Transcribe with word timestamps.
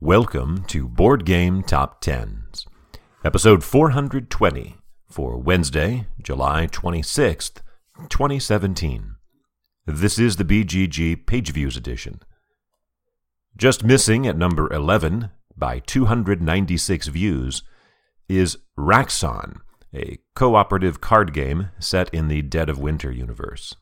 Welcome 0.00 0.62
to 0.66 0.86
Board 0.86 1.24
Game 1.24 1.64
Top 1.64 2.00
Tens, 2.00 2.64
episode 3.24 3.64
420 3.64 4.76
for 5.08 5.36
Wednesday, 5.36 6.06
July 6.22 6.68
26th, 6.68 7.62
2017. 8.08 9.16
This 9.86 10.20
is 10.20 10.36
the 10.36 10.44
BGG 10.44 11.26
Page 11.26 11.50
Views 11.50 11.76
edition. 11.76 12.20
Just 13.56 13.82
missing 13.82 14.24
at 14.24 14.36
number 14.36 14.72
11 14.72 15.30
by 15.56 15.80
296 15.80 17.08
views 17.08 17.64
is 18.28 18.56
Raxxon, 18.78 19.56
a 19.92 20.18
cooperative 20.36 21.00
card 21.00 21.32
game 21.32 21.70
set 21.80 22.08
in 22.14 22.28
the 22.28 22.42
Dead 22.42 22.68
of 22.68 22.78
Winter 22.78 23.10
universe. 23.10 23.74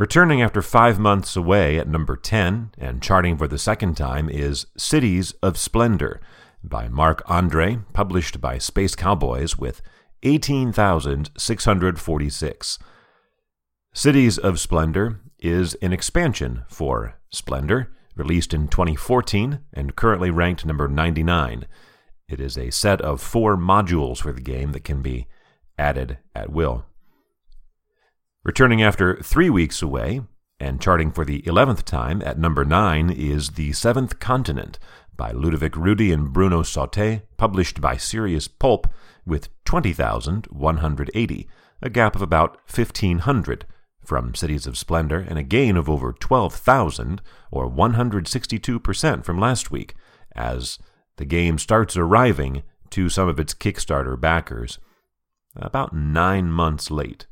Returning 0.00 0.40
after 0.40 0.62
five 0.62 0.98
months 0.98 1.36
away 1.36 1.78
at 1.78 1.86
number 1.86 2.16
10 2.16 2.70
and 2.78 3.02
charting 3.02 3.36
for 3.36 3.46
the 3.46 3.58
second 3.58 3.98
time 3.98 4.30
is 4.30 4.66
Cities 4.74 5.32
of 5.42 5.58
Splendor 5.58 6.22
by 6.64 6.88
Marc 6.88 7.22
Andre, 7.26 7.80
published 7.92 8.40
by 8.40 8.56
Space 8.56 8.94
Cowboys 8.94 9.58
with 9.58 9.82
18,646. 10.22 12.78
Cities 13.92 14.38
of 14.38 14.58
Splendor 14.58 15.20
is 15.38 15.74
an 15.82 15.92
expansion 15.92 16.62
for 16.66 17.16
Splendor, 17.28 17.92
released 18.16 18.54
in 18.54 18.68
2014 18.68 19.60
and 19.74 19.96
currently 19.96 20.30
ranked 20.30 20.64
number 20.64 20.88
99. 20.88 21.66
It 22.26 22.40
is 22.40 22.56
a 22.56 22.70
set 22.70 23.02
of 23.02 23.20
four 23.20 23.58
modules 23.58 24.22
for 24.22 24.32
the 24.32 24.40
game 24.40 24.72
that 24.72 24.82
can 24.82 25.02
be 25.02 25.26
added 25.78 26.16
at 26.34 26.50
will. 26.50 26.86
Returning 28.42 28.80
after 28.82 29.16
three 29.16 29.50
weeks 29.50 29.82
away, 29.82 30.22
and 30.58 30.80
charting 30.80 31.10
for 31.10 31.26
the 31.26 31.42
11th 31.42 31.82
time 31.82 32.22
at 32.22 32.38
number 32.38 32.64
9 32.64 33.10
is 33.10 33.50
The 33.50 33.72
Seventh 33.72 34.18
Continent 34.18 34.78
by 35.14 35.30
Ludovic 35.30 35.74
Roudy 35.74 36.10
and 36.10 36.32
Bruno 36.32 36.62
Sautter, 36.62 37.20
published 37.36 37.82
by 37.82 37.98
Serious 37.98 38.48
Poulp, 38.48 38.86
with 39.26 39.50
20,180, 39.66 41.48
a 41.82 41.90
gap 41.90 42.16
of 42.16 42.22
about 42.22 42.56
1,500 42.74 43.66
from 44.02 44.34
Cities 44.34 44.66
of 44.66 44.78
Splendor, 44.78 45.18
and 45.18 45.38
a 45.38 45.42
gain 45.42 45.76
of 45.76 45.90
over 45.90 46.10
12,000, 46.14 47.20
or 47.50 47.70
162% 47.70 49.22
from 49.22 49.38
last 49.38 49.70
week, 49.70 49.94
as 50.34 50.78
the 51.18 51.26
game 51.26 51.58
starts 51.58 51.94
arriving 51.94 52.62
to 52.88 53.10
some 53.10 53.28
of 53.28 53.38
its 53.38 53.52
Kickstarter 53.52 54.18
backers 54.18 54.78
about 55.54 55.92
nine 55.94 56.50
months 56.50 56.90
late. 56.90 57.26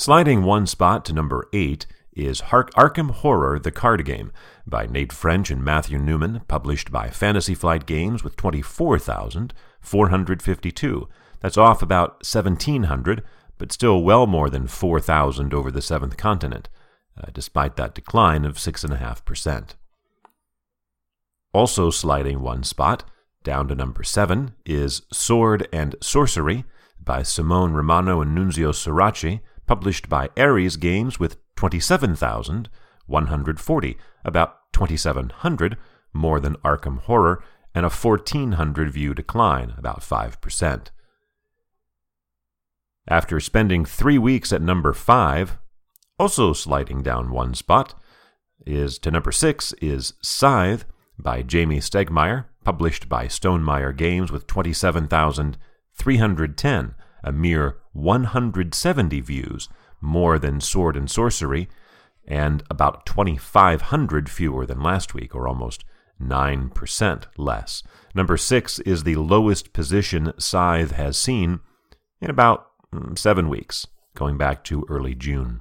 Sliding 0.00 0.44
one 0.44 0.66
spot 0.66 1.04
to 1.04 1.12
number 1.12 1.46
8 1.52 1.86
is 2.14 2.40
Arkham 2.40 3.10
Horror 3.10 3.58
the 3.58 3.70
Card 3.70 4.02
Game 4.06 4.32
by 4.66 4.86
Nate 4.86 5.12
French 5.12 5.50
and 5.50 5.62
Matthew 5.62 5.98
Newman, 5.98 6.40
published 6.48 6.90
by 6.90 7.10
Fantasy 7.10 7.54
Flight 7.54 7.84
Games 7.84 8.24
with 8.24 8.34
24,452. 8.36 11.08
That's 11.40 11.58
off 11.58 11.82
about 11.82 12.24
1,700, 12.24 13.22
but 13.58 13.72
still 13.72 14.02
well 14.02 14.26
more 14.26 14.48
than 14.48 14.68
4,000 14.68 15.52
over 15.52 15.70
the 15.70 15.82
seventh 15.82 16.16
continent, 16.16 16.70
uh, 17.22 17.26
despite 17.34 17.76
that 17.76 17.94
decline 17.94 18.46
of 18.46 18.56
6.5%. 18.56 19.74
Also 21.52 21.90
sliding 21.90 22.40
one 22.40 22.62
spot, 22.62 23.04
down 23.44 23.68
to 23.68 23.74
number 23.74 24.02
7, 24.02 24.54
is 24.64 25.02
Sword 25.12 25.68
and 25.70 25.94
Sorcery 26.00 26.64
by 26.98 27.22
Simone 27.22 27.74
Romano 27.74 28.22
and 28.22 28.34
Nunzio 28.34 28.72
Surace, 28.72 29.40
published 29.70 30.08
by 30.08 30.28
Ares 30.36 30.76
Games 30.76 31.20
with 31.20 31.36
27,140, 31.54 33.98
about 34.24 34.72
2,700 34.72 35.76
more 36.12 36.40
than 36.40 36.56
Arkham 36.56 36.98
Horror, 37.02 37.44
and 37.72 37.86
a 37.86 37.88
1,400 37.88 38.90
view 38.90 39.14
decline, 39.14 39.74
about 39.78 40.00
5%. 40.00 40.88
After 43.06 43.38
spending 43.38 43.84
three 43.84 44.18
weeks 44.18 44.52
at 44.52 44.60
number 44.60 44.92
5, 44.92 45.56
also 46.18 46.52
sliding 46.52 47.04
down 47.04 47.30
one 47.30 47.54
spot, 47.54 47.94
is 48.66 48.98
to 48.98 49.12
number 49.12 49.30
6 49.30 49.72
is 49.74 50.14
Scythe 50.20 50.84
by 51.16 51.44
Jamey 51.44 51.78
Stegmaier, 51.78 52.46
published 52.64 53.08
by 53.08 53.26
Stonemaier 53.26 53.96
Games 53.96 54.32
with 54.32 54.48
27,310, 54.48 56.94
a 57.22 57.32
mere 57.32 57.78
170 57.92 59.20
views 59.20 59.68
more 60.00 60.38
than 60.38 60.60
Sword 60.60 60.96
and 60.96 61.10
Sorcery, 61.10 61.68
and 62.26 62.62
about 62.70 63.06
2,500 63.06 64.28
fewer 64.30 64.64
than 64.66 64.82
last 64.82 65.14
week, 65.14 65.34
or 65.34 65.48
almost 65.48 65.84
9% 66.20 67.24
less. 67.36 67.82
Number 68.14 68.36
six 68.36 68.78
is 68.80 69.02
the 69.02 69.16
lowest 69.16 69.72
position 69.72 70.32
Scythe 70.38 70.92
has 70.92 71.16
seen 71.16 71.60
in 72.20 72.30
about 72.30 72.68
mm, 72.94 73.18
seven 73.18 73.48
weeks, 73.48 73.86
going 74.14 74.36
back 74.36 74.62
to 74.64 74.84
early 74.88 75.14
June. 75.14 75.60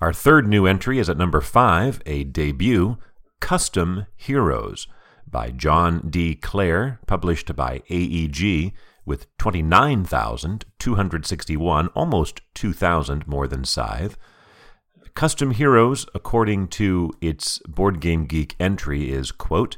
Our 0.00 0.12
third 0.12 0.48
new 0.48 0.66
entry 0.66 0.98
is 0.98 1.08
at 1.08 1.16
number 1.16 1.40
five, 1.40 2.02
a 2.06 2.24
debut, 2.24 2.98
Custom 3.40 4.06
Heroes 4.16 4.86
by 5.28 5.50
John 5.50 6.08
D. 6.10 6.34
Clair, 6.34 7.00
published 7.06 7.54
by 7.56 7.82
AEG, 7.88 8.72
with 9.04 9.26
29,261, 9.38 11.88
almost 11.88 12.40
2,000 12.54 13.26
more 13.26 13.48
than 13.48 13.64
Scythe. 13.64 14.16
Custom 15.14 15.50
Heroes, 15.50 16.06
according 16.14 16.68
to 16.68 17.10
its 17.20 17.58
Board 17.68 18.00
Game 18.00 18.26
Geek 18.26 18.54
entry, 18.58 19.10
is, 19.10 19.32
quote, 19.32 19.76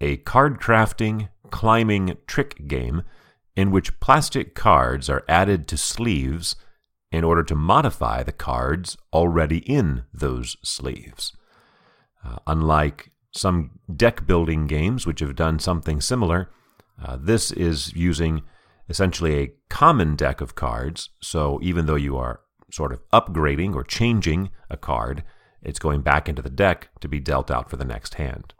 a 0.00 0.16
card 0.18 0.60
crafting, 0.60 1.28
climbing 1.50 2.16
trick 2.26 2.66
game 2.66 3.02
in 3.54 3.70
which 3.70 4.00
plastic 4.00 4.54
cards 4.54 5.08
are 5.08 5.24
added 5.28 5.68
to 5.68 5.76
sleeves 5.76 6.56
in 7.12 7.22
order 7.22 7.44
to 7.44 7.54
modify 7.54 8.22
the 8.22 8.32
cards 8.32 8.96
already 9.12 9.58
in 9.58 10.04
those 10.12 10.56
sleeves. 10.64 11.36
Uh, 12.24 12.36
unlike 12.46 13.10
some 13.32 13.78
deck 13.94 14.26
building 14.26 14.66
games 14.66 15.06
which 15.06 15.20
have 15.20 15.36
done 15.36 15.58
something 15.58 16.00
similar, 16.00 16.50
uh, 17.02 17.16
this 17.20 17.52
is 17.52 17.92
using 17.94 18.42
essentially 18.92 19.38
a 19.38 19.52
common 19.70 20.14
deck 20.16 20.42
of 20.42 20.54
cards. 20.54 21.08
So 21.22 21.58
even 21.62 21.86
though 21.86 21.94
you 21.94 22.18
are 22.18 22.40
sort 22.70 22.92
of 22.92 23.00
upgrading 23.10 23.74
or 23.74 23.84
changing 23.84 24.50
a 24.68 24.76
card, 24.76 25.24
it's 25.62 25.78
going 25.78 26.02
back 26.02 26.28
into 26.28 26.42
the 26.42 26.50
deck 26.50 26.90
to 27.00 27.08
be 27.08 27.18
dealt 27.18 27.50
out 27.50 27.70
for 27.70 27.76
the 27.76 27.86
next 27.86 28.16
hand. 28.16 28.52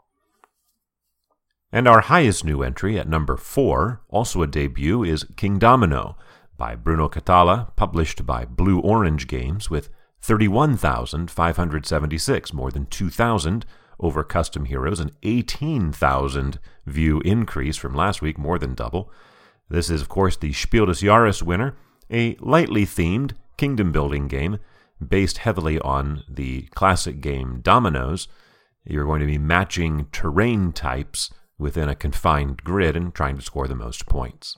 And 1.71 1.87
our 1.87 2.01
highest 2.01 2.43
new 2.43 2.63
entry 2.63 2.97
at 2.97 3.07
number 3.07 3.37
4, 3.37 4.01
also 4.09 4.41
a 4.41 4.47
debut, 4.47 5.03
is 5.03 5.23
Kingdomino 5.35 6.15
by 6.57 6.73
Bruno 6.73 7.09
Cathala, 7.09 7.75
published 7.75 8.25
by 8.25 8.43
Blue 8.43 8.79
Orange 8.79 9.27
Games 9.27 9.69
with 9.69 9.89
31,576, 10.21 12.53
more 12.53 12.71
than 12.71 12.87
2,000 12.87 13.67
over 13.99 14.23
Custom 14.23 14.65
Heroes, 14.65 14.99
an 14.99 15.11
18,000 15.21 16.57
view 16.87 17.21
increase 17.21 17.77
from 17.77 17.93
last 17.93 18.23
week, 18.23 18.39
more 18.39 18.57
than 18.57 18.73
double. 18.73 19.11
This 19.69 19.89
is, 19.89 20.01
of 20.01 20.09
course, 20.09 20.37
the 20.37 20.53
Spiel 20.53 20.85
des 20.85 21.05
Jahres 21.05 21.41
winner, 21.41 21.75
a 22.11 22.35
lightly 22.39 22.85
themed 22.85 23.33
kingdom 23.57 23.91
building 23.91 24.27
game 24.27 24.59
based 25.05 25.39
heavily 25.39 25.79
on 25.79 26.23
the 26.29 26.63
classic 26.75 27.21
game 27.21 27.59
Dominoes. 27.61 28.27
You're 28.85 29.05
going 29.05 29.21
to 29.21 29.25
be 29.25 29.37
matching 29.37 30.07
terrain 30.11 30.73
types 30.73 31.31
within 31.57 31.89
a 31.89 31.95
confined 31.95 32.63
grid 32.63 32.95
and 32.95 33.13
trying 33.13 33.37
to 33.37 33.41
score 33.41 33.67
the 33.67 33.75
most 33.75 34.05
points. 34.05 34.57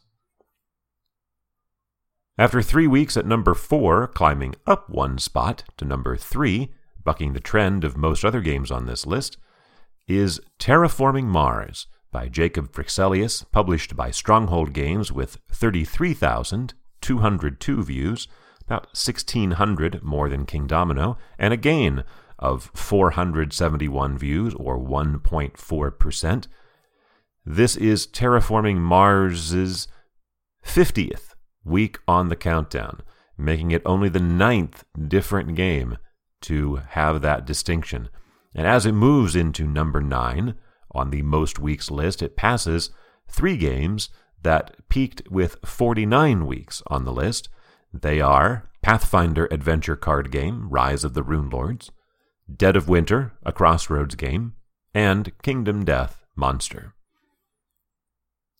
After 2.38 2.62
three 2.62 2.88
weeks 2.88 3.16
at 3.16 3.26
number 3.26 3.54
four, 3.54 4.08
climbing 4.08 4.56
up 4.68 4.90
one 4.90 5.18
spot 5.20 5.64
to 5.78 5.86
number 5.86 6.18
three, 6.18 6.74
bucking 7.04 7.34
the 7.34 7.40
trend 7.40 7.84
of 7.84 7.96
most 7.96 8.26
other 8.26 8.42
games 8.42 8.72
on 8.72 8.86
this 8.86 9.06
list, 9.06 9.38
is 10.08 10.42
Terraforming 10.60 11.26
Mars 11.26 11.88
by 12.16 12.28
Jacob 12.30 12.72
Fryxelius, 12.72 13.44
published 13.52 13.98
by 13.98 14.10
Stronghold 14.10 14.72
Games 14.72 15.12
with 15.12 15.38
33,202 15.52 17.84
views, 17.84 18.30
about 18.66 18.86
1,600 18.96 20.02
more 20.02 20.30
than 20.30 20.46
Kingdomino, 20.46 21.18
and 21.38 21.54
a 21.54 21.58
gain 21.58 22.06
of 22.40 22.72
471 22.74 24.18
views, 24.18 24.54
or 24.54 24.80
1.4%. 24.80 26.48
This 27.46 27.76
is 27.76 28.08
Terraforming 28.08 28.78
Mars's 28.78 29.90
50th 30.66 31.36
week 31.66 31.98
on 32.08 32.30
the 32.30 32.38
countdown, 32.38 33.02
making 33.38 33.72
it 33.72 33.82
only 33.86 34.08
the 34.08 34.22
ninth 34.22 34.86
different 35.06 35.56
game 35.56 35.98
to 36.44 36.78
have 36.92 37.22
that 37.22 37.46
distinction. 37.46 38.08
And 38.54 38.66
as 38.66 38.86
it 38.86 38.94
moves 38.94 39.36
into 39.36 39.68
number 39.68 40.00
9, 40.00 40.56
on 40.96 41.10
the 41.10 41.22
most 41.22 41.60
weeks 41.60 41.92
list, 41.92 42.22
it 42.22 42.36
passes 42.36 42.90
three 43.28 43.58
games 43.58 44.10
that 44.42 44.76
peaked 44.90 45.24
with 45.30 45.58
49 45.66 46.46
weeks 46.46 46.82
on 46.88 47.06
the 47.06 47.12
list. 47.12 47.50
They 47.94 48.22
are 48.22 48.70
Pathfinder 48.82 49.48
Adventure 49.50 49.96
Card 49.96 50.32
Game, 50.32 50.70
Rise 50.70 51.04
of 51.04 51.14
the 51.14 51.24
Runelords, 51.24 51.90
Dead 52.56 52.76
of 52.76 52.88
Winter, 52.88 53.34
a 53.44 53.52
Crossroads 53.52 54.16
game, 54.16 54.54
and 54.94 55.32
Kingdom 55.42 55.84
Death 55.84 56.24
Monster. 56.36 56.94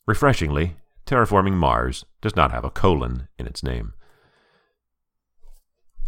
Refreshingly, 0.06 0.76
Terraforming 1.06 1.54
Mars 1.54 2.04
does 2.20 2.34
not 2.34 2.50
have 2.50 2.64
a 2.64 2.70
colon 2.70 3.28
in 3.38 3.46
its 3.46 3.62
name. 3.62 3.92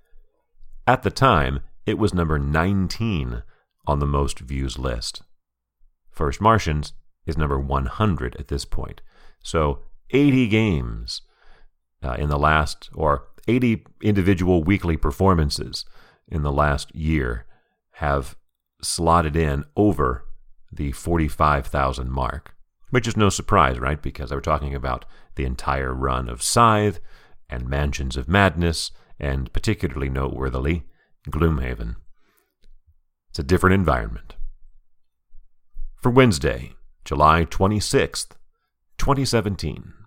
At 0.87 1.03
the 1.03 1.11
time, 1.11 1.59
it 1.85 1.97
was 1.97 2.13
number 2.13 2.39
19 2.39 3.43
on 3.85 3.99
the 3.99 4.07
most 4.07 4.39
views 4.39 4.79
list. 4.79 5.23
First 6.11 6.41
Martians 6.41 6.93
is 7.25 7.37
number 7.37 7.59
100 7.59 8.35
at 8.37 8.47
this 8.47 8.65
point. 8.65 9.01
So 9.41 9.79
80 10.11 10.47
games 10.47 11.21
uh, 12.03 12.13
in 12.13 12.29
the 12.29 12.39
last, 12.39 12.89
or 12.93 13.27
80 13.47 13.85
individual 14.01 14.63
weekly 14.63 14.97
performances 14.97 15.85
in 16.27 16.43
the 16.43 16.51
last 16.51 16.93
year 16.95 17.45
have 17.95 18.35
slotted 18.81 19.35
in 19.35 19.63
over 19.75 20.25
the 20.71 20.91
45,000 20.91 22.09
mark. 22.09 22.55
Which 22.89 23.07
is 23.07 23.15
no 23.15 23.29
surprise, 23.29 23.79
right? 23.79 24.01
Because 24.01 24.31
we're 24.31 24.41
talking 24.41 24.75
about 24.75 25.05
the 25.35 25.45
entire 25.45 25.93
run 25.93 26.27
of 26.27 26.43
Scythe 26.43 26.99
and 27.49 27.69
Mansions 27.69 28.17
of 28.17 28.27
Madness, 28.27 28.91
and 29.19 29.51
particularly 29.53 30.09
noteworthily, 30.09 30.83
Gloomhaven. 31.29 31.95
It's 33.29 33.39
a 33.39 33.43
different 33.43 33.75
environment. 33.75 34.35
For 36.01 36.09
Wednesday, 36.09 36.73
July 37.05 37.45
26th, 37.45 38.31
2017. 38.97 39.93